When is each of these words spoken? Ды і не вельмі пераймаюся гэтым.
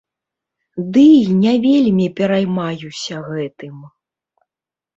Ды 0.95 1.03
і 1.17 1.25
не 1.43 1.51
вельмі 1.67 2.07
пераймаюся 2.21 3.23
гэтым. 3.29 3.77